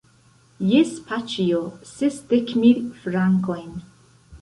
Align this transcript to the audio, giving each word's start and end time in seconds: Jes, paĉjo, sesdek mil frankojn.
Jes, 0.69 0.93
paĉjo, 1.09 1.61
sesdek 1.91 2.53
mil 2.65 2.83
frankojn. 3.07 3.73